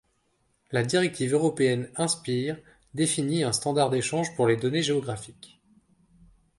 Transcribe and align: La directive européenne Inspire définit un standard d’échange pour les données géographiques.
La 0.71 0.81
directive 0.81 1.33
européenne 1.35 1.87
Inspire 1.95 2.57
définit 2.95 3.43
un 3.43 3.51
standard 3.53 3.91
d’échange 3.91 4.35
pour 4.35 4.47
les 4.47 4.57
données 4.57 4.81
géographiques. 4.81 5.61